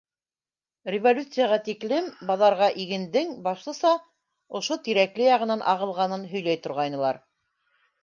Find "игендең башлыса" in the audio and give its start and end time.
2.85-3.93